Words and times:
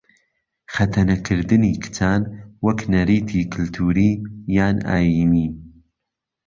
خەتەنەکردنی 0.73 1.73
کچان 1.83 2.21
وەک 2.65 2.79
نەریتی 2.93 3.49
کلتووری 3.53 4.11
یان 4.57 4.77
ئایینی 4.89 5.47